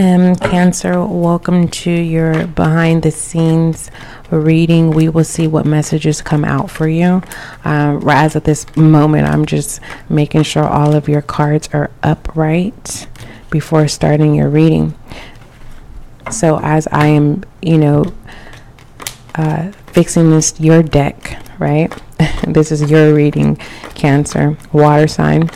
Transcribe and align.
Um, 0.00 0.34
Cancer, 0.34 1.04
welcome 1.04 1.68
to 1.68 1.90
your 1.90 2.46
behind 2.46 3.02
the 3.02 3.10
scenes 3.10 3.90
reading. 4.30 4.92
We 4.92 5.10
will 5.10 5.24
see 5.24 5.46
what 5.46 5.66
messages 5.66 6.22
come 6.22 6.42
out 6.42 6.70
for 6.70 6.88
you. 6.88 7.20
Um, 7.64 8.08
as 8.08 8.34
at 8.34 8.44
this 8.44 8.64
moment, 8.76 9.28
I'm 9.28 9.44
just 9.44 9.78
making 10.08 10.44
sure 10.44 10.64
all 10.64 10.94
of 10.94 11.06
your 11.06 11.20
cards 11.20 11.68
are 11.74 11.90
upright 12.02 13.08
before 13.50 13.88
starting 13.88 14.34
your 14.34 14.48
reading. 14.48 14.94
So, 16.30 16.58
as 16.62 16.88
I 16.90 17.08
am, 17.08 17.44
you 17.60 17.76
know, 17.76 18.10
uh, 19.34 19.70
fixing 19.88 20.30
this, 20.30 20.58
your 20.58 20.82
deck, 20.82 21.42
right? 21.58 21.92
this 22.48 22.72
is 22.72 22.90
your 22.90 23.12
reading, 23.12 23.56
Cancer, 23.96 24.56
water 24.72 25.08
sign. 25.08 25.50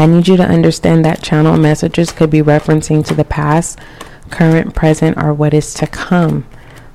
I 0.00 0.06
need 0.06 0.28
you 0.28 0.38
to 0.38 0.42
understand 0.42 1.04
that 1.04 1.22
channel 1.22 1.58
messages 1.58 2.10
could 2.10 2.30
be 2.30 2.40
referencing 2.40 3.04
to 3.04 3.14
the 3.14 3.22
past, 3.22 3.78
current, 4.30 4.74
present, 4.74 5.18
or 5.18 5.34
what 5.34 5.52
is 5.52 5.74
to 5.74 5.86
come. 5.86 6.46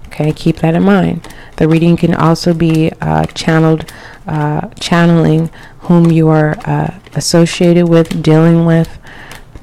Okay, 0.08 0.34
keep 0.34 0.56
that 0.58 0.74
in 0.74 0.82
mind. 0.82 1.28
The 1.58 1.68
reading 1.68 1.98
can 1.98 2.16
also 2.16 2.52
be 2.52 2.92
uh, 3.02 3.26
channeled, 3.28 3.92
uh, 4.26 4.70
channeling 4.80 5.52
whom 5.82 6.10
you 6.10 6.30
are 6.30 6.58
uh, 6.66 6.96
associated 7.14 7.88
with, 7.88 8.24
dealing 8.24 8.66
with, 8.66 8.98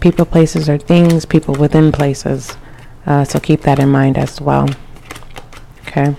people, 0.00 0.24
places, 0.24 0.68
or 0.68 0.78
things, 0.78 1.24
people 1.24 1.56
within 1.56 1.90
places. 1.90 2.56
Uh, 3.06 3.24
so 3.24 3.40
keep 3.40 3.62
that 3.62 3.80
in 3.80 3.88
mind 3.88 4.18
as 4.18 4.40
well. 4.40 4.68
Okay 5.88 6.14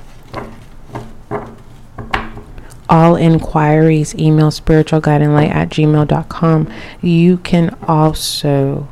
all 2.94 3.16
inquiries, 3.16 4.14
email 4.14 4.52
spiritualguidinglight 4.52 5.50
at 5.50 5.70
gmail.com. 5.70 6.72
You 7.02 7.38
can 7.38 7.76
also 7.88 8.88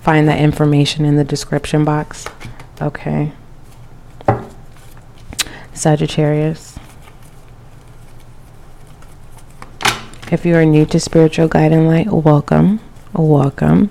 find 0.00 0.28
that 0.28 0.38
information 0.38 1.04
in 1.04 1.16
the 1.16 1.24
description 1.24 1.84
box. 1.84 2.24
Okay. 2.80 3.32
Sagittarius. 5.74 6.78
If 10.30 10.46
you 10.46 10.54
are 10.54 10.64
new 10.64 10.86
to 10.86 11.00
Spiritual 11.00 11.48
Guiding 11.48 11.88
Light, 11.88 12.06
welcome. 12.06 12.78
Welcome. 13.12 13.90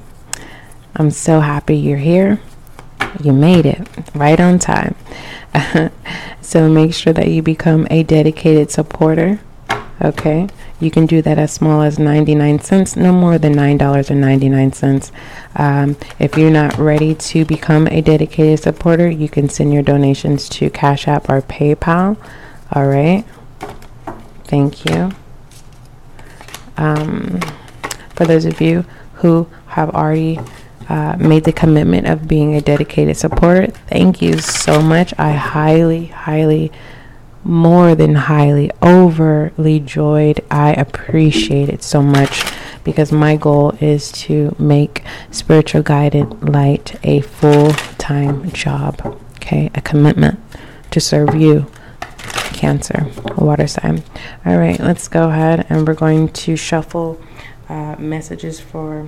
I'm 0.95 1.11
so 1.11 1.41
happy 1.41 1.75
you're 1.75 1.97
here. 1.97 2.39
You 3.21 3.33
made 3.33 3.65
it 3.65 3.85
right 4.15 4.39
on 4.39 4.59
time. 4.59 4.95
so 6.41 6.69
make 6.69 6.93
sure 6.93 7.11
that 7.11 7.27
you 7.27 7.41
become 7.41 7.85
a 7.91 8.03
dedicated 8.03 8.71
supporter. 8.71 9.41
Okay, 10.03 10.47
you 10.79 10.89
can 10.89 11.05
do 11.05 11.21
that 11.21 11.37
as 11.37 11.53
small 11.53 11.83
as 11.83 11.99
99 11.99 12.59
cents, 12.61 12.95
no 12.95 13.13
more 13.13 13.37
than 13.37 13.53
$9.99. 13.53 15.11
Um, 15.55 15.95
if 16.17 16.35
you're 16.37 16.49
not 16.49 16.75
ready 16.79 17.13
to 17.13 17.45
become 17.45 17.85
a 17.87 18.01
dedicated 18.01 18.59
supporter, 18.59 19.07
you 19.07 19.29
can 19.29 19.47
send 19.47 19.71
your 19.71 19.83
donations 19.83 20.49
to 20.49 20.71
Cash 20.71 21.07
App 21.07 21.29
or 21.29 21.41
PayPal. 21.41 22.17
All 22.71 22.87
right, 22.87 23.23
thank 24.45 24.85
you. 24.85 25.11
Um, 26.77 27.39
for 28.15 28.25
those 28.25 28.45
of 28.45 28.59
you 28.59 28.85
who 29.15 29.47
have 29.67 29.91
already 29.91 30.39
uh, 30.89 31.15
made 31.19 31.43
the 31.43 31.53
commitment 31.53 32.07
of 32.07 32.27
being 32.27 32.55
a 32.55 32.61
dedicated 32.61 33.15
supporter. 33.15 33.67
Thank 33.87 34.21
you 34.21 34.39
so 34.39 34.81
much. 34.81 35.13
I 35.17 35.31
highly, 35.31 36.07
highly, 36.07 36.71
more 37.43 37.95
than 37.95 38.15
highly, 38.15 38.71
overly 38.81 39.79
joyed. 39.79 40.43
I 40.49 40.73
appreciate 40.73 41.69
it 41.69 41.83
so 41.83 42.01
much 42.01 42.43
because 42.83 43.11
my 43.11 43.35
goal 43.35 43.75
is 43.79 44.11
to 44.11 44.55
make 44.59 45.03
spiritual 45.31 45.83
guided 45.83 46.49
light 46.49 46.99
a 47.03 47.21
full 47.21 47.71
time 47.97 48.51
job. 48.51 49.17
Okay, 49.35 49.69
a 49.73 49.81
commitment 49.81 50.39
to 50.91 50.99
serve 50.99 51.35
you. 51.35 51.71
Cancer, 52.53 53.07
water 53.37 53.67
sign. 53.67 54.03
All 54.45 54.57
right, 54.57 54.79
let's 54.79 55.07
go 55.07 55.29
ahead 55.29 55.65
and 55.69 55.87
we're 55.87 55.95
going 55.95 56.29
to 56.29 56.55
shuffle 56.55 57.19
uh, 57.69 57.95
messages 57.97 58.59
for 58.59 59.07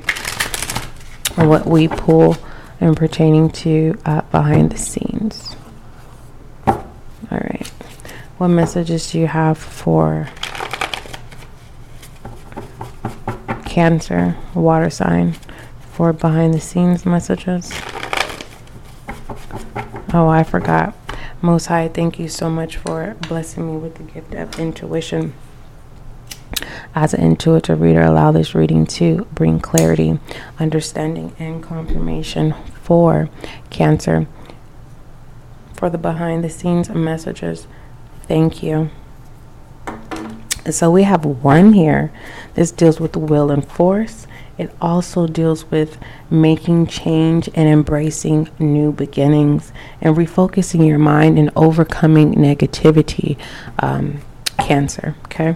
what 1.35 1.65
we 1.65 1.87
pull 1.87 2.37
and 2.79 2.97
pertaining 2.97 3.49
to 3.49 3.97
uh, 4.05 4.21
behind 4.31 4.71
the 4.71 4.77
scenes. 4.77 5.55
All 6.67 6.83
right. 7.31 7.71
What 8.37 8.47
messages 8.47 9.11
do 9.11 9.19
you 9.19 9.27
have 9.27 9.59
for 9.59 10.27
Cancer, 13.67 14.35
water 14.55 14.89
sign, 14.89 15.33
for 15.91 16.11
behind 16.13 16.53
the 16.55 16.59
scenes 16.59 17.05
messages? 17.05 17.71
Oh, 20.13 20.27
I 20.27 20.43
forgot. 20.43 20.95
Most 21.41 21.67
High, 21.67 21.87
thank 21.87 22.17
you 22.17 22.27
so 22.27 22.49
much 22.49 22.77
for 22.77 23.15
blessing 23.27 23.67
me 23.67 23.77
with 23.77 23.95
the 23.95 24.03
gift 24.03 24.33
of 24.33 24.59
intuition. 24.59 25.33
As 26.95 27.13
an 27.13 27.21
intuitive 27.21 27.81
reader, 27.81 28.01
allow 28.01 28.31
this 28.31 28.55
reading 28.55 28.85
to 28.87 29.25
bring 29.33 29.59
clarity, 29.59 30.19
understanding, 30.59 31.35
and 31.37 31.61
confirmation 31.61 32.55
for 32.81 33.29
Cancer. 33.69 34.25
For 35.73 35.89
the 35.89 35.97
behind 35.97 36.43
the 36.43 36.49
scenes 36.49 36.89
messages, 36.89 37.67
thank 38.23 38.63
you. 38.63 38.89
So 40.69 40.89
we 40.89 41.03
have 41.03 41.25
one 41.25 41.73
here. 41.73 42.11
This 42.53 42.71
deals 42.71 42.99
with 42.99 43.15
will 43.15 43.51
and 43.51 43.65
force. 43.65 44.27
It 44.57 44.71
also 44.79 45.27
deals 45.27 45.69
with 45.71 45.97
making 46.29 46.87
change 46.87 47.49
and 47.55 47.67
embracing 47.67 48.49
new 48.59 48.91
beginnings 48.91 49.73
and 49.99 50.15
refocusing 50.15 50.87
your 50.87 50.99
mind 50.99 51.39
and 51.39 51.49
overcoming 51.55 52.35
negativity. 52.35 53.37
Um, 53.79 54.21
Cancer. 54.59 55.15
Okay, 55.25 55.55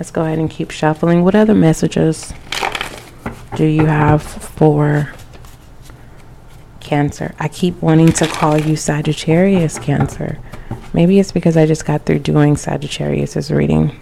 let's 0.00 0.10
go 0.10 0.24
ahead 0.24 0.38
and 0.38 0.50
keep 0.50 0.70
shuffling. 0.70 1.22
What 1.22 1.34
other 1.34 1.54
messages 1.54 2.32
do 3.56 3.64
you 3.64 3.86
have 3.86 4.22
for 4.22 5.12
Cancer? 6.80 7.34
I 7.38 7.48
keep 7.48 7.80
wanting 7.80 8.12
to 8.12 8.26
call 8.26 8.58
you 8.58 8.74
Sagittarius 8.74 9.78
Cancer. 9.78 10.38
Maybe 10.92 11.18
it's 11.18 11.32
because 11.32 11.56
I 11.56 11.66
just 11.66 11.84
got 11.84 12.06
through 12.06 12.20
doing 12.20 12.54
Sagittarius's 12.56 13.50
reading. 13.50 13.98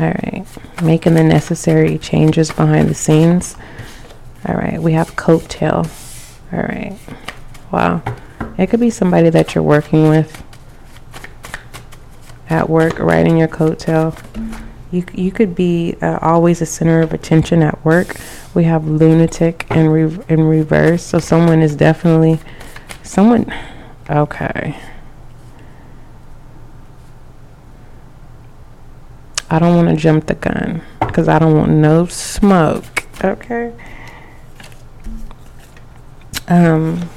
All 0.00 0.06
right, 0.06 0.44
making 0.82 1.14
the 1.14 1.24
necessary 1.24 1.98
changes 1.98 2.50
behind 2.50 2.88
the 2.88 2.94
scenes. 2.94 3.56
All 4.46 4.54
right, 4.54 4.80
we 4.80 4.92
have 4.92 5.16
coattail. 5.16 5.90
All 6.52 6.60
right, 6.60 6.96
wow. 7.72 8.02
It 8.56 8.68
could 8.70 8.80
be 8.80 8.90
somebody 8.90 9.30
that 9.30 9.54
you're 9.54 9.64
working 9.64 10.08
with 10.08 10.44
at 12.50 12.68
work, 12.68 12.98
riding 12.98 13.36
your 13.36 13.48
coattail. 13.48 14.16
You, 14.90 15.04
you 15.12 15.30
could 15.30 15.54
be 15.54 15.96
uh, 16.00 16.18
always 16.22 16.62
a 16.62 16.66
center 16.66 17.00
of 17.00 17.12
attention 17.12 17.62
at 17.62 17.84
work. 17.84 18.16
We 18.54 18.64
have 18.64 18.88
lunatic 18.88 19.66
in, 19.70 19.88
re- 19.88 20.24
in 20.28 20.44
reverse. 20.44 21.02
So 21.02 21.18
someone 21.18 21.60
is 21.60 21.76
definitely, 21.76 22.38
someone, 23.08 23.52
okay. 24.10 24.78
I 29.50 29.58
don't 29.58 29.74
want 29.76 29.88
to 29.88 29.96
jump 29.96 30.26
the 30.26 30.34
gun 30.34 30.82
because 31.00 31.26
I 31.26 31.38
don't 31.38 31.56
want 31.56 31.70
no 31.70 32.04
smoke. 32.06 33.06
Okay. 33.24 33.72
Um, 36.48 37.08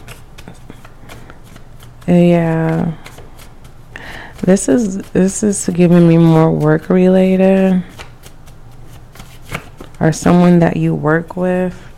yeah. 2.08 2.94
This 4.44 4.70
is 4.70 4.98
this 5.12 5.44
is 5.44 5.70
giving 5.74 6.08
me 6.08 6.18
more 6.18 6.52
work 6.52 6.90
related 6.90 7.84
or 10.00 10.12
someone 10.14 10.60
that 10.60 10.78
you 10.78 10.96
work 10.96 11.36
with. 11.36 11.91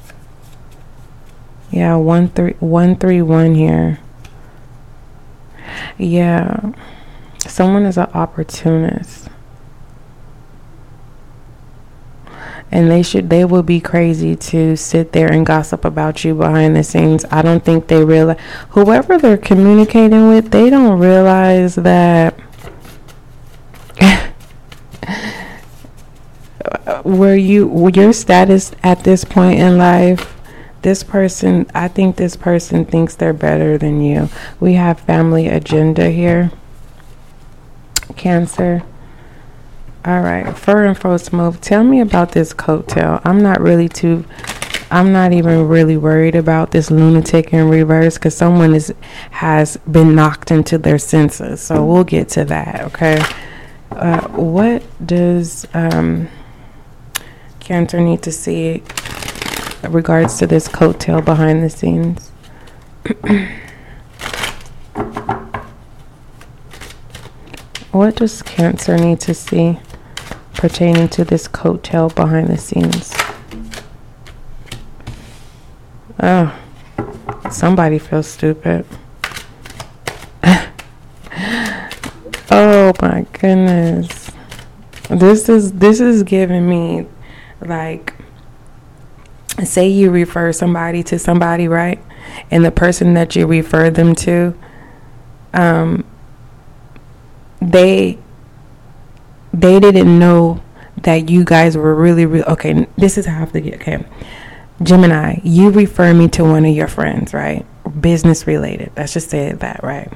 Yeah, 1.73 1.95
one 1.95 2.29
three 2.29 2.53
one 2.59 2.95
three 2.97 3.23
one 3.23 3.55
here. 3.55 3.97
Yeah, 5.97 6.71
someone 7.39 7.85
is 7.85 7.97
an 7.97 8.11
opportunist. 8.13 9.27
and 12.71 12.89
they 12.89 13.03
should 13.03 13.29
they 13.29 13.45
will 13.45 13.61
be 13.61 13.79
crazy 13.79 14.35
to 14.35 14.75
sit 14.75 15.11
there 15.11 15.31
and 15.31 15.45
gossip 15.45 15.85
about 15.85 16.23
you 16.23 16.33
behind 16.33 16.75
the 16.75 16.83
scenes 16.83 17.23
i 17.29 17.39
don't 17.39 17.63
think 17.63 17.85
they 17.85 18.03
realize 18.03 18.39
whoever 18.69 19.15
they're 19.19 19.37
communicating 19.37 20.27
with 20.27 20.49
they 20.49 20.71
don't 20.71 20.97
realize 20.97 21.75
that 21.75 22.33
where 27.03 27.35
you 27.35 27.91
your 27.93 28.11
status 28.11 28.71
at 28.81 29.03
this 29.03 29.23
point 29.23 29.59
in 29.59 29.77
life 29.77 30.32
this 30.83 31.03
person 31.03 31.65
i 31.73 31.87
think 31.87 32.15
this 32.15 32.35
person 32.35 32.85
thinks 32.85 33.15
they're 33.15 33.33
better 33.33 33.77
than 33.77 34.01
you 34.01 34.29
we 34.59 34.73
have 34.73 34.99
family 34.99 35.47
agenda 35.47 36.09
here 36.09 36.51
cancer 38.15 38.83
all 40.05 40.19
right, 40.19 40.57
fur 40.57 40.83
and 40.83 40.97
frost 40.97 41.31
move. 41.31 41.61
Tell 41.61 41.81
me 41.81 42.01
about 42.01 42.33
this 42.33 42.53
coattail. 42.53 43.21
I'm 43.23 43.41
not 43.41 43.61
really 43.61 43.87
too 43.87 44.25
I'm 44.93 45.11
not 45.11 45.33
even 45.33 45.67
really 45.67 45.97
worried 45.97 46.35
about 46.35 46.69
this 46.69 46.91
lunatic 46.91 47.51
in 47.51 47.67
reverse 47.67 48.13
because 48.19 48.37
someone 48.37 48.75
is 48.75 48.93
has 49.31 49.75
been 49.77 50.13
knocked 50.13 50.51
into 50.51 50.77
their 50.77 50.99
senses. 50.99 51.61
So 51.61 51.83
we'll 51.83 52.03
get 52.03 52.29
to 52.29 52.45
that. 52.45 52.81
Okay. 52.81 53.19
Uh, 53.89 54.27
what 54.29 54.83
does 55.03 55.65
um, 55.73 56.29
Cancer 57.59 58.01
need 58.01 58.21
to 58.21 58.31
see 58.31 58.83
regards 59.89 60.37
to 60.39 60.47
this 60.47 60.67
coattail 60.67 61.23
behind 61.23 61.63
the 61.63 61.69
scenes? 61.69 62.31
what 67.91 68.15
does 68.15 68.41
Cancer 68.41 68.97
need 68.97 69.19
to 69.19 69.33
see 69.33 69.77
pertaining 70.53 71.09
to 71.09 71.23
this 71.23 71.47
coattail 71.47 72.13
behind 72.15 72.47
the 72.47 72.57
scenes? 72.57 73.13
Oh, 76.21 76.57
somebody 77.51 77.99
feels 77.99 78.27
stupid. 78.27 78.85
oh 82.51 82.93
my 83.01 83.25
goodness. 83.33 84.31
This 85.09 85.49
is 85.49 85.73
this 85.73 85.99
is 85.99 86.23
giving 86.23 86.69
me 86.69 87.05
like 87.61 88.12
say 89.63 89.87
you 89.87 90.11
refer 90.11 90.51
somebody 90.51 91.03
to 91.03 91.19
somebody, 91.19 91.67
right? 91.67 92.03
And 92.49 92.63
the 92.65 92.71
person 92.71 93.13
that 93.13 93.35
you 93.35 93.45
refer 93.45 93.89
them 93.89 94.15
to 94.15 94.57
um 95.53 96.03
they 97.61 98.17
they 99.53 99.79
didn't 99.79 100.17
know 100.17 100.61
that 100.97 101.29
you 101.29 101.43
guys 101.43 101.77
were 101.77 101.93
really, 101.93 102.25
really 102.25 102.45
okay. 102.45 102.87
This 102.97 103.17
is 103.17 103.25
how 103.25 103.35
I 103.35 103.39
have 103.39 103.51
to 103.53 103.61
get 103.61 103.75
okay. 103.75 104.03
Gemini, 104.81 105.39
you 105.43 105.69
refer 105.69 106.13
me 106.13 106.27
to 106.29 106.43
one 106.43 106.65
of 106.65 106.75
your 106.75 106.87
friends, 106.87 107.33
right? 107.33 107.65
Business 108.01 108.47
related. 108.47 108.91
Let's 108.97 109.13
just 109.13 109.29
say 109.29 109.51
that, 109.53 109.83
right? 109.83 110.11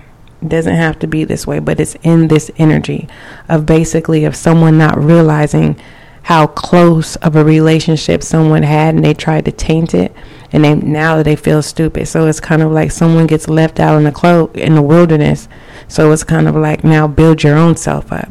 Doesn't 0.46 0.76
have 0.76 1.00
to 1.00 1.08
be 1.08 1.24
this 1.24 1.46
way, 1.46 1.60
but 1.60 1.80
it's 1.80 1.96
in 2.04 2.28
this 2.28 2.50
energy 2.58 3.08
of 3.50 3.66
basically 3.66 4.26
of 4.26 4.36
someone 4.36 4.78
not 4.78 4.98
realizing 4.98 5.80
how 6.28 6.46
close 6.46 7.16
of 7.18 7.38
a 7.38 7.46
relationship 7.46 8.22
someone 8.22 8.62
had 8.62 8.94
and 8.94 9.06
they 9.06 9.14
tried 9.14 9.46
to 9.46 9.52
taint 9.52 9.94
it 9.94 10.14
and 10.52 10.66
they 10.66 10.76
now 10.76 11.24
they 11.24 11.38
feel 11.38 11.62
stupid. 11.62 12.06
So 12.06 12.28
it's 12.28 12.42
kind 12.42 12.62
of 12.62 12.70
like 12.70 12.92
someone 12.92 13.28
gets 13.28 13.48
left 13.48 13.80
out 13.80 13.98
in 13.98 14.04
the 14.04 14.12
clo- 14.12 14.52
in 14.54 14.76
the 14.76 14.82
wilderness. 14.82 15.48
So 15.88 16.12
it's 16.12 16.26
kind 16.26 16.50
of 16.50 16.54
like 16.54 16.84
now 16.84 17.08
build 17.08 17.44
your 17.44 17.56
own 17.56 17.78
self 17.78 18.12
up. 18.12 18.28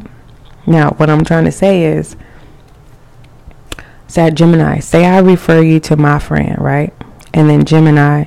Now, 0.67 0.91
what 0.91 1.09
I'm 1.09 1.25
trying 1.25 1.45
to 1.45 1.51
say 1.51 1.85
is 1.85 2.15
Sat 4.05 4.35
Gemini, 4.35 4.77
say 4.77 5.07
I 5.07 5.17
refer 5.17 5.63
you 5.63 5.79
to 5.79 5.97
my 5.97 6.19
friend, 6.19 6.55
right? 6.59 6.93
And 7.33 7.49
then 7.49 7.65
Gemini, 7.65 8.25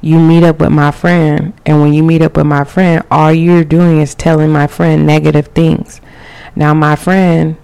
you 0.00 0.18
meet 0.18 0.44
up 0.44 0.60
with 0.60 0.72
my 0.72 0.92
friend, 0.92 1.52
and 1.66 1.82
when 1.82 1.92
you 1.92 2.02
meet 2.02 2.22
up 2.22 2.38
with 2.38 2.46
my 2.46 2.64
friend, 2.64 3.04
all 3.10 3.34
you're 3.34 3.64
doing 3.64 4.00
is 4.00 4.14
telling 4.14 4.50
my 4.50 4.66
friend 4.66 5.06
negative 5.06 5.48
things. 5.48 6.00
Now 6.56 6.72
my 6.72 6.96
friend 6.96 7.58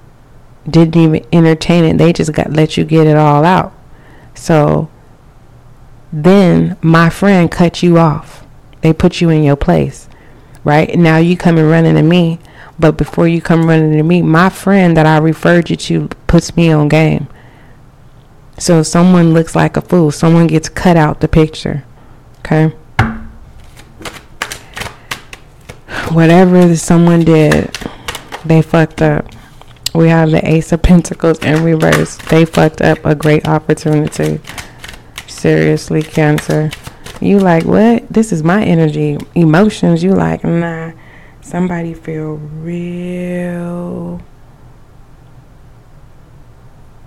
didn't 0.70 0.96
even 0.96 1.26
entertain 1.32 1.84
it; 1.84 1.98
they 1.98 2.12
just 2.12 2.32
got 2.32 2.52
let 2.52 2.76
you 2.76 2.84
get 2.84 3.06
it 3.06 3.16
all 3.16 3.44
out. 3.44 3.72
So 4.34 4.90
then 6.12 6.76
my 6.80 7.10
friend 7.10 7.50
cut 7.50 7.82
you 7.82 7.98
off. 7.98 8.44
They 8.80 8.92
put 8.92 9.20
you 9.20 9.30
in 9.30 9.42
your 9.42 9.56
place, 9.56 10.08
right? 10.64 10.96
Now 10.96 11.16
you 11.18 11.36
coming 11.36 11.66
running 11.66 11.94
to 11.96 12.02
me, 12.02 12.38
but 12.78 12.92
before 12.92 13.26
you 13.26 13.40
come 13.40 13.66
running 13.66 13.92
to 13.92 14.02
me, 14.02 14.22
my 14.22 14.48
friend 14.48 14.96
that 14.96 15.06
I 15.06 15.18
referred 15.18 15.70
you 15.70 15.76
to 15.76 16.08
puts 16.26 16.56
me 16.56 16.70
on 16.70 16.88
game. 16.88 17.28
So 18.58 18.82
someone 18.82 19.34
looks 19.34 19.54
like 19.54 19.76
a 19.76 19.82
fool. 19.82 20.10
Someone 20.10 20.46
gets 20.46 20.68
cut 20.68 20.96
out 20.96 21.20
the 21.20 21.28
picture. 21.28 21.84
Okay? 22.40 22.74
Whatever 26.12 26.74
someone 26.76 27.24
did, 27.24 27.76
they 28.44 28.62
fucked 28.62 29.02
up. 29.02 29.26
We 29.96 30.08
have 30.08 30.30
the 30.30 30.46
Ace 30.46 30.72
of 30.72 30.82
Pentacles 30.82 31.38
in 31.38 31.64
reverse. 31.64 32.18
They 32.28 32.44
fucked 32.44 32.82
up 32.82 33.02
a 33.06 33.14
great 33.14 33.48
opportunity. 33.48 34.40
Seriously, 35.26 36.02
Cancer. 36.02 36.70
You 37.18 37.38
like, 37.38 37.64
what? 37.64 38.06
This 38.10 38.30
is 38.30 38.42
my 38.42 38.62
energy. 38.62 39.16
Emotions, 39.34 40.04
you 40.04 40.12
like, 40.12 40.44
nah. 40.44 40.92
Somebody 41.40 41.94
feel 41.94 42.34
real 42.34 44.20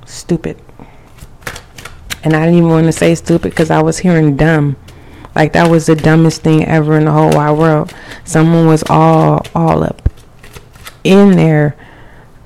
stupid. 0.06 0.60
And 2.24 2.34
I 2.34 2.46
didn't 2.46 2.56
even 2.56 2.70
want 2.70 2.88
to 2.88 2.92
say 2.92 3.14
stupid 3.14 3.52
because 3.52 3.70
I 3.70 3.84
was 3.84 4.00
hearing 4.00 4.36
dumb. 4.36 4.78
Like 5.36 5.54
that 5.54 5.70
was 5.70 5.86
the 5.86 5.96
dumbest 5.96 6.42
thing 6.42 6.66
ever 6.66 6.98
in 6.98 7.06
the 7.06 7.12
whole 7.12 7.30
wide 7.30 7.56
world. 7.56 7.94
Someone 8.26 8.66
was 8.66 8.84
all 8.90 9.46
all 9.54 9.84
up 9.84 10.10
in 11.04 11.36
their 11.36 11.76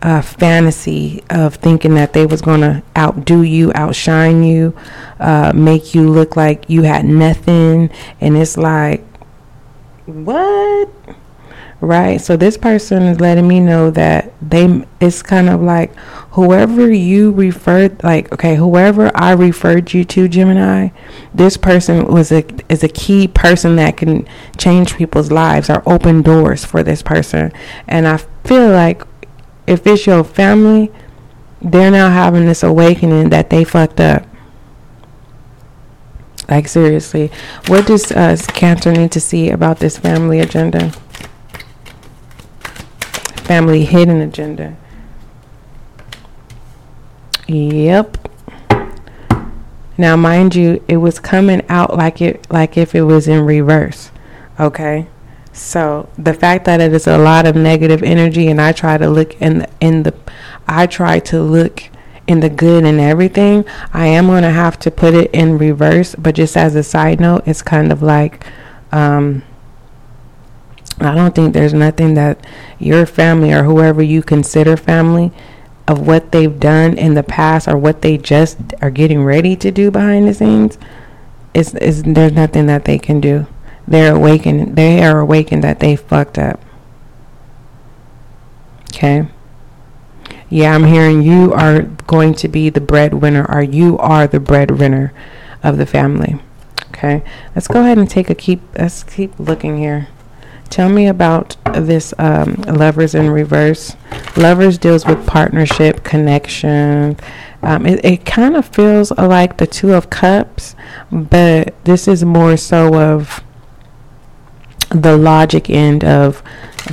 uh, 0.03 0.21
fantasy 0.21 1.23
of 1.29 1.55
thinking 1.55 1.95
that 1.95 2.13
they 2.13 2.25
was 2.25 2.41
gonna 2.41 2.83
outdo 2.95 3.41
you, 3.41 3.71
outshine 3.73 4.43
you, 4.43 4.75
uh, 5.19 5.51
make 5.55 5.95
you 5.95 6.09
look 6.09 6.35
like 6.35 6.69
you 6.69 6.83
had 6.83 7.05
nothing, 7.05 7.89
and 8.21 8.37
it's 8.37 8.57
like, 8.57 9.03
what? 10.05 10.89
right? 11.83 12.21
So 12.21 12.37
this 12.37 12.57
person 12.57 13.03
is 13.03 13.19
letting 13.19 13.45
me 13.45 13.59
know 13.59 13.91
that 13.91 14.31
they 14.41 14.85
it's 15.01 15.21
kind 15.21 15.49
of 15.49 15.61
like 15.61 15.93
whoever 16.31 16.89
you 16.89 17.31
referred 17.31 18.01
like 18.03 18.31
okay, 18.31 18.55
whoever 18.55 19.11
I 19.13 19.33
referred 19.33 19.93
you 19.93 20.05
to 20.05 20.29
Gemini, 20.29 20.89
this 21.33 21.57
person 21.57 22.05
was 22.05 22.31
a 22.31 22.45
is 22.69 22.85
a 22.85 22.87
key 22.87 23.27
person 23.27 23.75
that 23.75 23.97
can 23.97 24.25
change 24.57 24.95
people's 24.95 25.29
lives 25.29 25.69
or 25.69 25.83
open 25.85 26.21
doors 26.21 26.63
for 26.63 26.83
this 26.83 27.01
person. 27.01 27.51
And 27.85 28.07
I 28.07 28.17
feel 28.45 28.69
like 28.69 29.03
if 29.67 29.85
it's 29.87 30.05
your 30.05 30.23
family, 30.23 30.91
they're 31.61 31.91
now 31.91 32.09
having 32.09 32.45
this 32.45 32.63
awakening 32.63 33.29
that 33.29 33.49
they 33.49 33.63
fucked 33.63 33.99
up. 33.99 34.25
Like 36.49 36.67
seriously, 36.67 37.31
what 37.67 37.87
does 37.87 38.11
uh, 38.11 38.37
Cancer 38.49 38.91
need 38.91 39.11
to 39.13 39.19
see 39.19 39.49
about 39.49 39.79
this 39.79 39.97
family 39.97 40.39
agenda? 40.39 40.93
family 43.43 43.85
hidden 43.85 44.21
agenda. 44.21 44.75
Yep. 47.47 48.29
Now, 49.97 50.15
mind 50.15 50.55
you, 50.55 50.83
it 50.87 50.97
was 50.97 51.19
coming 51.19 51.61
out 51.69 51.95
like 51.95 52.21
it 52.21 52.47
like 52.49 52.77
if 52.77 52.95
it 52.95 53.03
was 53.03 53.27
in 53.27 53.45
reverse. 53.45 54.11
Okay? 54.59 55.07
So, 55.53 56.09
the 56.17 56.33
fact 56.33 56.65
that 56.65 56.81
it 56.81 56.93
is 56.93 57.05
a 57.05 57.17
lot 57.17 57.45
of 57.45 57.55
negative 57.55 58.01
energy 58.01 58.47
and 58.47 58.59
I 58.59 58.71
try 58.71 58.97
to 58.97 59.07
look 59.07 59.39
in 59.39 59.59
the, 59.59 59.69
in 59.79 60.03
the 60.03 60.13
I 60.67 60.87
try 60.87 61.19
to 61.19 61.41
look 61.41 61.83
in 62.25 62.39
the 62.39 62.49
good 62.49 62.85
and 62.85 62.99
everything, 62.99 63.63
I 63.93 64.07
am 64.07 64.27
to 64.27 64.49
have 64.49 64.79
to 64.79 64.89
put 64.89 65.13
it 65.13 65.29
in 65.31 65.57
reverse, 65.57 66.15
but 66.15 66.35
just 66.35 66.57
as 66.57 66.75
a 66.75 66.81
side 66.81 67.19
note, 67.19 67.43
it's 67.45 67.61
kind 67.61 67.91
of 67.91 68.01
like 68.01 68.45
um 68.91 69.43
I 70.99 71.13
don't 71.13 71.35
think 71.35 71.53
there's 71.53 71.73
nothing 71.73 72.13
that 72.15 72.45
your 72.79 73.05
family 73.05 73.51
or 73.51 73.63
whoever 73.63 74.01
you 74.01 74.23
consider 74.23 74.77
family 74.77 75.31
of 75.87 76.07
what 76.07 76.31
they've 76.31 76.59
done 76.59 76.97
in 76.97 77.13
the 77.13 77.23
past 77.23 77.67
or 77.67 77.77
what 77.77 78.01
they 78.01 78.17
just 78.17 78.57
are 78.81 78.91
getting 78.91 79.23
ready 79.23 79.55
to 79.57 79.69
do 79.69 79.91
behind 79.91 80.27
the 80.27 80.33
scenes 80.33 80.77
is 81.53 81.75
is 81.75 82.03
there's 82.03 82.31
nothing 82.31 82.65
that 82.67 82.85
they 82.85 82.97
can 82.97 83.19
do. 83.19 83.45
They're 83.87 84.15
awakened 84.15 84.75
they 84.75 85.03
are 85.03 85.19
awakened 85.19 85.63
that 85.63 85.79
they 85.79 85.95
fucked 85.95 86.37
up. 86.37 86.59
Okay. 88.87 89.27
Yeah, 90.49 90.75
I'm 90.75 90.85
hearing 90.85 91.21
you 91.23 91.53
are 91.53 91.81
going 91.81 92.35
to 92.35 92.47
be 92.47 92.69
the 92.69 92.81
breadwinner 92.81 93.45
or 93.49 93.61
you 93.61 93.97
are 93.97 94.27
the 94.27 94.39
breadwinner 94.39 95.13
of 95.63 95.77
the 95.77 95.85
family. 95.85 96.39
Okay. 96.89 97.23
Let's 97.55 97.67
go 97.67 97.81
ahead 97.81 97.97
and 97.97 98.09
take 98.09 98.29
a 98.29 98.35
keep 98.35 98.61
let's 98.77 99.03
keep 99.03 99.37
looking 99.39 99.77
here. 99.77 100.07
Tell 100.69 100.89
me 100.89 101.07
about 101.07 101.55
this 101.73 102.15
um, 102.17 102.55
lovers 102.67 103.13
in 103.13 103.29
reverse. 103.29 103.95
Lovers 104.35 104.79
deals 104.79 105.05
with 105.05 105.27
partnership, 105.27 106.03
connection. 106.03 107.17
Um, 107.61 107.85
it, 107.85 108.03
it 108.03 108.25
kind 108.25 108.55
of 108.55 108.65
feels 108.65 109.11
like 109.11 109.57
the 109.57 109.67
Two 109.67 109.93
of 109.93 110.09
Cups, 110.09 110.75
but 111.11 111.75
this 111.83 112.07
is 112.07 112.25
more 112.25 112.57
so 112.57 112.95
of 112.95 113.43
the 114.93 115.17
logic 115.17 115.69
end 115.69 116.03
of 116.03 116.43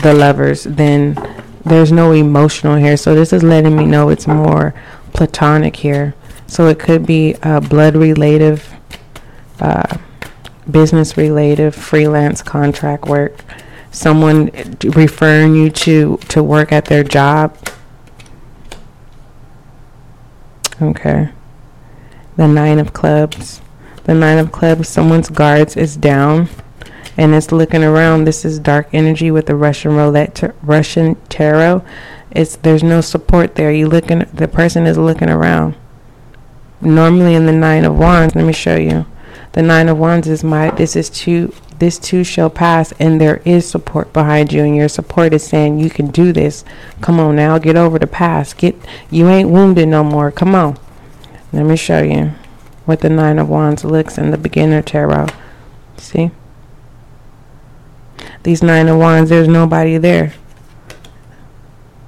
the 0.02 0.12
lovers 0.12 0.64
then 0.64 1.14
there's 1.64 1.92
no 1.92 2.12
emotional 2.12 2.76
here. 2.76 2.96
So 2.96 3.14
this 3.14 3.32
is 3.32 3.42
letting 3.42 3.76
me 3.76 3.84
know 3.84 4.08
it's 4.08 4.26
more 4.26 4.74
platonic 5.12 5.76
here. 5.76 6.14
So 6.46 6.68
it 6.68 6.78
could 6.78 7.04
be 7.06 7.36
uh, 7.42 7.60
blood 7.60 7.94
related, 7.96 8.62
uh, 9.60 9.98
business 10.70 11.16
related, 11.18 11.74
freelance 11.74 12.42
contract 12.42 13.04
work 13.04 13.44
someone 13.90 14.50
referring 14.84 15.54
you 15.54 15.70
to 15.70 16.16
to 16.28 16.42
work 16.42 16.72
at 16.72 16.86
their 16.86 17.04
job. 17.04 17.56
Okay. 20.80 21.28
the 22.36 22.48
nine 22.48 22.78
of 22.78 22.94
clubs. 22.94 23.60
The 24.04 24.14
nine 24.14 24.38
of 24.38 24.50
clubs, 24.50 24.88
someone's 24.88 25.28
guards 25.28 25.76
is 25.76 25.96
down 25.96 26.48
and 27.16 27.34
it's 27.34 27.52
looking 27.52 27.84
around. 27.84 28.24
This 28.24 28.44
is 28.44 28.58
dark 28.58 28.88
energy 28.92 29.30
with 29.30 29.46
the 29.46 29.54
Russian 29.54 29.96
roulette, 29.96 30.54
Russian 30.62 31.16
tarot. 31.28 31.84
It's 32.30 32.56
there's 32.56 32.82
no 32.82 33.00
support 33.00 33.54
there. 33.54 33.72
You 33.72 33.88
looking, 33.88 34.20
the 34.32 34.48
person 34.48 34.86
is 34.86 34.98
looking 34.98 35.30
around. 35.30 35.74
Normally 36.80 37.34
in 37.34 37.46
the 37.46 37.52
nine 37.52 37.84
of 37.84 37.98
wands, 37.98 38.34
let 38.34 38.44
me 38.44 38.52
show 38.52 38.76
you. 38.76 39.06
The 39.52 39.62
nine 39.62 39.88
of 39.88 39.98
wands 39.98 40.28
is 40.28 40.44
my. 40.44 40.70
This 40.70 40.96
is 40.96 41.10
two. 41.10 41.52
This 41.78 41.98
too 41.98 42.24
shall 42.24 42.50
pass, 42.50 42.92
and 43.00 43.20
there 43.20 43.40
is 43.44 43.68
support 43.68 44.12
behind 44.12 44.52
you, 44.52 44.62
and 44.62 44.76
your 44.76 44.88
support 44.88 45.32
is 45.32 45.42
saying 45.42 45.78
you 45.78 45.88
can 45.88 46.10
do 46.10 46.30
this. 46.32 46.64
Come 47.00 47.18
on 47.18 47.36
now, 47.36 47.58
get 47.58 47.74
over 47.74 47.98
the 47.98 48.06
past. 48.06 48.58
Get 48.58 48.76
you 49.10 49.28
ain't 49.28 49.50
wounded 49.50 49.88
no 49.88 50.04
more. 50.04 50.30
Come 50.30 50.54
on. 50.54 50.78
Let 51.52 51.64
me 51.64 51.76
show 51.76 52.02
you 52.02 52.32
what 52.84 53.00
the 53.00 53.08
nine 53.08 53.38
of 53.38 53.48
wands 53.48 53.84
looks 53.84 54.18
in 54.18 54.30
the 54.30 54.38
beginner 54.38 54.82
tarot. 54.82 55.28
See? 55.96 56.30
These 58.42 58.62
nine 58.62 58.88
of 58.88 58.98
wands, 58.98 59.30
there's 59.30 59.48
nobody 59.48 59.98
there. 59.98 60.32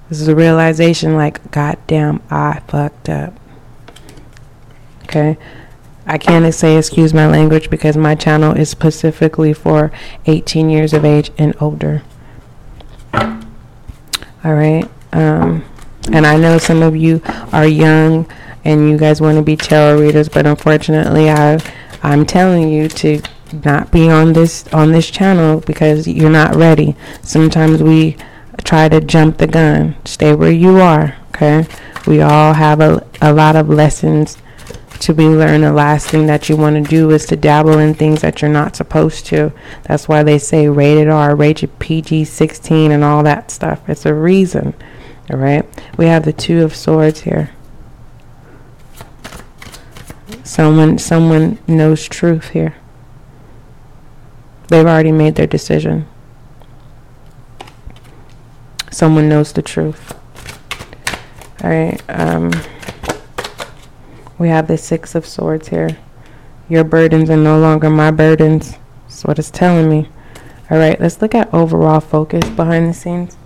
This 0.09 0.21
is 0.21 0.29
a 0.29 0.35
realization 0.35 1.15
like, 1.15 1.51
God 1.51 1.79
damn, 1.87 2.23
I 2.31 2.61
fucked 2.69 3.09
up. 3.09 3.39
Okay? 5.05 5.39
I 6.07 6.19
can't 6.19 6.53
say 6.55 6.77
excuse 6.77 7.15
my 7.15 7.27
language 7.27 7.71
because 7.71 7.97
my 7.97 8.15
channel 8.15 8.57
is 8.57 8.69
specifically 8.69 9.53
for 9.53 9.93
18 10.27 10.69
years 10.69 10.93
of 10.93 11.05
age 11.05 11.31
and 11.39 11.55
older. 11.61 12.03
All 13.15 14.55
right. 14.55 14.89
Um, 15.13 15.65
and 16.11 16.27
I 16.27 16.37
know 16.37 16.59
some 16.59 16.83
of 16.83 16.97
you 16.97 17.23
are 17.53 17.67
young 17.67 18.27
and 18.65 18.91
you 18.91 18.99
guys 18.99 19.21
want 19.21 19.37
to 19.37 19.43
be 19.43 19.57
tarot 19.57 20.01
readers, 20.01 20.29
but 20.29 20.47
unfortunately, 20.47 21.31
I 21.31 21.61
I'm 22.03 22.27
telling 22.27 22.69
you 22.69 22.89
to 22.89 23.23
not 23.53 23.91
be 23.91 24.09
on 24.11 24.33
this 24.33 24.67
on 24.73 24.93
this 24.93 25.11
channel 25.11 25.61
because 25.61 26.09
you're 26.09 26.31
not 26.31 26.57
ready. 26.57 26.97
Sometimes 27.23 27.83
we 27.83 28.17
try 28.65 28.89
to 28.89 29.01
jump 29.01 29.39
the 29.39 29.47
gun. 29.47 29.97
Stay 30.05 30.35
where 30.35 30.51
you 30.51 30.79
are, 30.81 31.17
okay? 31.29 31.67
We 32.07 32.21
all 32.21 32.55
have 32.55 32.81
a, 32.81 33.07
a 33.21 33.33
lot 33.33 33.57
of 33.57 33.69
lessons 33.69 34.39
to 35.01 35.15
be 35.15 35.27
learned. 35.27 35.65
The 35.65 35.73
last 35.73 36.09
thing 36.09 36.27
that 36.27 36.49
you 36.49 36.57
want 36.57 36.83
to 36.83 36.91
do 36.91 37.11
is 37.11 37.27
to 37.27 37.37
dabble 37.37 37.79
in 37.79 37.95
things 37.95 38.21
that 38.23 38.41
you're 38.41 38.51
not 38.51 38.77
supposed 38.77 39.27
to. 39.27 39.53
That's 39.85 40.09
why 40.09 40.23
they 40.23 40.39
say 40.39 40.69
rated 40.69 41.09
R, 41.09 41.35
rated 41.35 41.79
PG 41.79 42.25
16, 42.25 42.91
and 42.91 43.05
all 43.05 43.23
that 43.23 43.51
stuff. 43.51 43.89
It's 43.89 44.07
a 44.07 44.15
reason. 44.15 44.75
All 45.31 45.39
right. 45.39 45.65
We 45.97 46.07
have 46.07 46.25
the 46.25 46.33
Two 46.33 46.63
of 46.63 46.75
Swords 46.75 47.21
here. 47.21 47.51
Someone, 50.45 50.99
someone 50.99 51.59
knows 51.67 52.09
truth 52.09 52.51
here. 52.51 52.77
They've 54.73 54.87
already 54.87 55.13
made 55.13 55.35
their 55.35 55.47
decision. 55.47 56.07
Someone 58.91 59.29
knows 59.29 59.53
the 59.53 59.61
truth. 59.61 60.15
All 61.63 61.69
right. 61.69 62.01
Um, 62.09 62.51
we 64.39 64.49
have 64.49 64.69
the 64.69 64.79
Six 64.79 65.15
of 65.15 65.27
Swords 65.27 65.69
here. 65.69 65.99
Your 66.71 66.85
burdens 66.85 67.29
are 67.29 67.37
no 67.37 67.59
longer 67.59 67.91
my 67.91 68.11
burdens. 68.11 68.79
That's 69.03 69.27
what 69.27 69.39
it's 69.39 69.51
telling 69.51 69.91
me. 69.91 70.09
All 70.71 70.79
right, 70.79 70.99
let's 70.99 71.21
look 71.21 71.35
at 71.35 71.53
overall 71.53 72.01
focus 72.01 72.49
behind 72.49 72.89
the 72.89 72.95
scenes. 72.95 73.37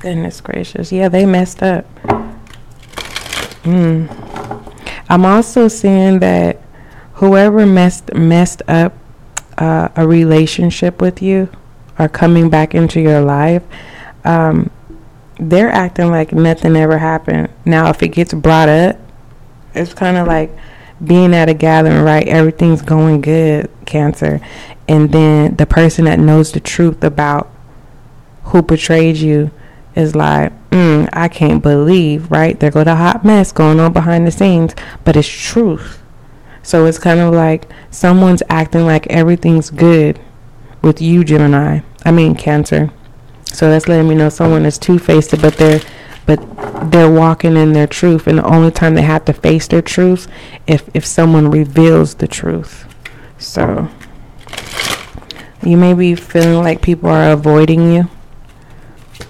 Goodness 0.00 0.40
gracious. 0.40 0.90
Yeah, 0.90 1.10
they 1.10 1.26
messed 1.26 1.62
up. 1.62 1.84
Hmm. 3.64 4.06
I'm 5.10 5.26
also 5.26 5.68
seeing 5.68 6.20
that 6.20 6.58
whoever 7.12 7.66
messed 7.66 8.14
messed 8.14 8.62
up 8.66 8.94
uh, 9.58 9.88
a 9.96 10.06
relationship 10.06 11.00
with 11.00 11.22
you 11.22 11.48
are 11.98 12.08
coming 12.08 12.50
back 12.50 12.74
into 12.74 13.00
your 13.00 13.20
life. 13.20 13.62
Um, 14.24 14.70
they're 15.38 15.70
acting 15.70 16.10
like 16.10 16.32
nothing 16.32 16.76
ever 16.76 16.98
happened. 16.98 17.50
Now, 17.64 17.90
if 17.90 18.02
it 18.02 18.08
gets 18.08 18.32
brought 18.32 18.68
up, 18.68 18.98
it's 19.74 19.94
kind 19.94 20.16
of 20.16 20.26
like 20.26 20.50
being 21.04 21.34
at 21.34 21.48
a 21.48 21.54
gathering, 21.54 22.02
right? 22.02 22.26
Everything's 22.28 22.82
going 22.82 23.20
good, 23.20 23.70
Cancer. 23.86 24.40
And 24.88 25.10
then 25.10 25.56
the 25.56 25.66
person 25.66 26.04
that 26.04 26.18
knows 26.18 26.52
the 26.52 26.60
truth 26.60 27.02
about 27.02 27.50
who 28.44 28.62
betrayed 28.62 29.16
you 29.16 29.50
is 29.94 30.14
like, 30.14 30.52
mm, 30.70 31.08
I 31.12 31.28
can't 31.28 31.62
believe, 31.62 32.30
right? 32.30 32.58
There 32.58 32.70
go 32.70 32.84
the 32.84 32.96
hot 32.96 33.24
mess 33.24 33.52
going 33.52 33.80
on 33.80 33.92
behind 33.92 34.26
the 34.26 34.30
scenes, 34.30 34.74
but 35.04 35.16
it's 35.16 35.28
truth. 35.28 36.01
So 36.62 36.86
it's 36.86 36.98
kind 36.98 37.20
of 37.20 37.34
like 37.34 37.68
someone's 37.90 38.42
acting 38.48 38.86
like 38.86 39.06
everything's 39.08 39.70
good 39.70 40.20
with 40.82 41.00
you, 41.00 41.24
Gemini. 41.24 41.80
I 42.04 42.10
mean, 42.10 42.34
Cancer. 42.34 42.90
So 43.44 43.68
that's 43.68 43.88
letting 43.88 44.08
me 44.08 44.14
know 44.14 44.28
someone 44.28 44.64
is 44.64 44.78
two 44.78 44.98
faced, 44.98 45.30
but 45.40 45.56
they're 45.56 45.80
but 46.24 46.38
they're 46.90 47.10
walking 47.10 47.56
in 47.56 47.72
their 47.72 47.86
truth 47.86 48.26
and 48.26 48.38
the 48.38 48.44
only 48.44 48.70
time 48.70 48.94
they 48.94 49.02
have 49.02 49.24
to 49.24 49.32
face 49.32 49.66
their 49.68 49.82
truth 49.82 50.28
if 50.66 50.88
if 50.94 51.04
someone 51.04 51.50
reveals 51.50 52.14
the 52.16 52.28
truth 52.28 52.86
so 53.38 53.88
you 55.62 55.76
may 55.76 55.94
be 55.94 56.14
feeling 56.14 56.62
like 56.62 56.80
people 56.82 57.08
are 57.08 57.32
avoiding 57.32 57.92
you 57.92 58.08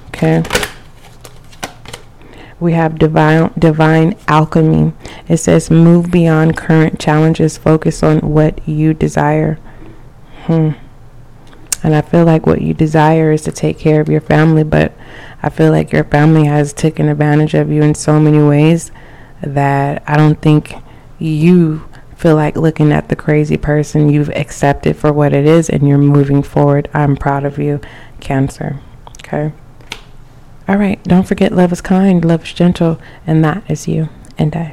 okay 0.09 0.43
we 2.62 2.73
have 2.73 2.99
divine 2.99 3.52
divine 3.59 4.16
alchemy 4.28 4.92
it 5.28 5.37
says 5.37 5.71
move 5.71 6.11
beyond 6.11 6.57
current 6.57 6.99
challenges 6.99 7.59
focus 7.59 8.02
on 8.02 8.19
what 8.21 8.66
you 8.66 8.95
desire 8.95 9.59
hmm 10.47 10.71
and 11.83 11.95
i 11.95 12.00
feel 12.00 12.25
like 12.25 12.47
what 12.47 12.62
you 12.62 12.73
desire 12.73 13.33
is 13.33 13.42
to 13.42 13.52
take 13.52 13.78
care 13.78 14.00
of 14.00 14.09
your 14.09 14.21
family 14.21 14.62
but 14.62 14.92
I 15.42 15.50
feel 15.50 15.73
like 15.73 15.90
your 15.90 16.04
family 16.04 16.45
has 16.45 16.73
taken 16.73 17.09
advantage 17.09 17.54
of 17.54 17.71
you 17.71 17.83
in 17.83 17.97
so 17.97 18.21
many 18.21 18.38
ways 18.38 18.92
that 19.40 20.02
I 20.07 20.16
don't 20.16 20.40
think 20.40 20.75
you 21.19 21.88
feel 22.16 22.37
like 22.37 22.57
looking 22.57 22.92
at 22.92 23.09
the 23.09 23.16
crazy 23.16 23.57
person 23.57 24.09
you've 24.09 24.31
accepted 24.31 24.97
for 24.97 25.12
what 25.12 25.33
it 25.33 25.45
is 25.45 25.69
and 25.69 25.88
you're 25.88 25.99
moving 25.99 26.45
forward. 26.45 26.88
I'm 26.95 27.16
proud 27.16 27.45
of 27.45 27.59
you, 27.59 27.81
Cancer. 28.21 28.78
Okay. 29.19 29.52
All 30.69 30.76
right. 30.76 31.02
Don't 31.04 31.26
forget, 31.26 31.52
love 31.52 31.73
is 31.73 31.81
kind, 31.81 32.25
love 32.25 32.45
is 32.45 32.52
gentle, 32.52 33.00
and 33.26 33.45
that 33.45 33.62
is 33.69 33.88
you 33.88 34.09
and 34.38 34.54
I. 34.54 34.71